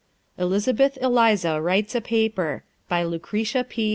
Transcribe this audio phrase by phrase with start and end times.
[0.39, 3.89] ELIZABETH ELIZA WRITES A PAPER BY LUCRETIA P.